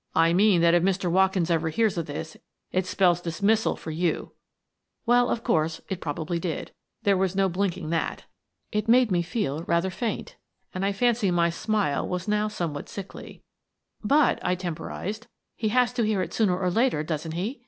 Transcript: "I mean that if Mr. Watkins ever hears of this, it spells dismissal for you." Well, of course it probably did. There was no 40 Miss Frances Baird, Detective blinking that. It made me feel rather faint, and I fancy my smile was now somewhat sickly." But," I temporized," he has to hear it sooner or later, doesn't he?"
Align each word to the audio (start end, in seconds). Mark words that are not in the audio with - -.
"I 0.14 0.32
mean 0.32 0.62
that 0.62 0.72
if 0.72 0.82
Mr. 0.82 1.10
Watkins 1.10 1.50
ever 1.50 1.68
hears 1.68 1.98
of 1.98 2.06
this, 2.06 2.38
it 2.72 2.86
spells 2.86 3.20
dismissal 3.20 3.76
for 3.76 3.90
you." 3.90 4.32
Well, 5.04 5.28
of 5.28 5.44
course 5.44 5.82
it 5.90 6.00
probably 6.00 6.38
did. 6.38 6.72
There 7.02 7.14
was 7.18 7.36
no 7.36 7.46
40 7.50 7.50
Miss 7.50 7.58
Frances 7.58 7.80
Baird, 7.82 8.08
Detective 8.08 8.30
blinking 8.30 8.66
that. 8.70 8.78
It 8.80 8.90
made 8.90 9.10
me 9.12 9.20
feel 9.22 9.62
rather 9.64 9.90
faint, 9.90 10.36
and 10.72 10.82
I 10.82 10.92
fancy 10.92 11.30
my 11.30 11.50
smile 11.50 12.08
was 12.08 12.26
now 12.26 12.48
somewhat 12.48 12.88
sickly." 12.88 13.42
But," 14.02 14.38
I 14.42 14.54
temporized," 14.54 15.26
he 15.56 15.68
has 15.68 15.92
to 15.92 16.04
hear 16.04 16.22
it 16.22 16.32
sooner 16.32 16.58
or 16.58 16.70
later, 16.70 17.02
doesn't 17.02 17.32
he?" 17.32 17.66